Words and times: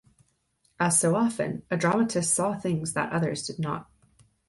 As 0.79 0.99
so 0.99 1.15
often, 1.15 1.61
a 1.69 1.77
dramatist 1.77 2.33
saw 2.33 2.57
things 2.57 2.93
that 2.93 3.13
others 3.13 3.45
did 3.45 3.59
not. 3.59 3.87